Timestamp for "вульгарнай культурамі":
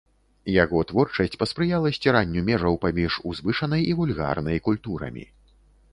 4.03-5.23